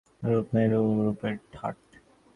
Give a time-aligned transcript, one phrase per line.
[0.23, 1.77] রূপ নেই, রূপের ঠাট!